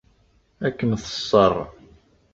Ad 0.65 0.73
kem-teṣṣer. 0.77 1.53